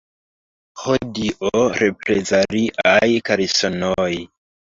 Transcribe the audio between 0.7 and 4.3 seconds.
Ho Dio, reprezaliaj kalsonoj!